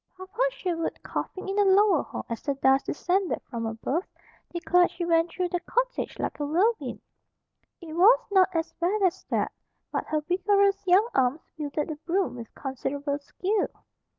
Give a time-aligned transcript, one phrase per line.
[0.17, 4.03] Papa Sherwood, coughing in the lower hall as the dust descended from above,
[4.51, 6.99] declared she went through the cottage like a whirlwind.
[7.81, 9.51] It was not as bad as that,
[9.91, 13.69] but her vigorous young arms wielded the broom with considerable skill.